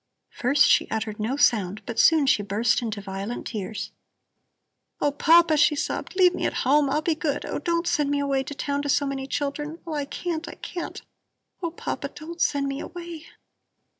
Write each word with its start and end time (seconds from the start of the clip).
First 0.31 0.67
she 0.67 0.89
uttered 0.89 1.19
no 1.19 1.37
sound, 1.37 1.83
but 1.85 1.99
soon 1.99 2.25
she 2.25 2.41
burst 2.41 2.81
into 2.81 3.01
violent 3.01 3.45
tears. 3.45 3.91
"Oh, 4.99 5.11
Papa," 5.11 5.57
she 5.57 5.75
sobbed, 5.75 6.15
"leave 6.15 6.33
me 6.33 6.47
at 6.47 6.65
home! 6.65 6.89
I'll 6.89 7.03
be 7.03 7.13
good. 7.13 7.45
Oh, 7.45 7.59
don't 7.59 7.85
send 7.85 8.09
me 8.09 8.21
to 8.43 8.55
town 8.55 8.81
to 8.81 8.89
so 8.89 9.05
many 9.05 9.27
children! 9.27 9.77
Oh, 9.85 9.93
I 9.93 10.05
can't, 10.05 10.47
I 10.47 10.55
can't. 10.55 11.03
Oh, 11.61 11.69
Papa, 11.69 12.09
don't 12.15 12.41
send 12.41 12.67
me 12.67 12.79
away!" 12.79 13.27